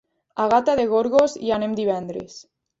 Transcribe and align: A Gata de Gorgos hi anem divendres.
A 0.43 0.47
Gata 0.53 0.75
de 0.79 0.85
Gorgos 0.95 1.37
hi 1.45 1.55
anem 1.61 1.79
divendres. 1.83 2.43